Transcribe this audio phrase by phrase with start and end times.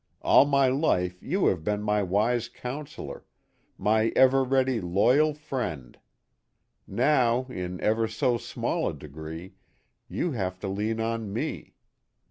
[0.23, 3.23] All my life you have been my wise counselor,
[3.77, 5.95] my ever ready loyal friend;
[6.87, 9.53] now, in ever so small a degree,
[10.07, 11.75] you have to lean on me.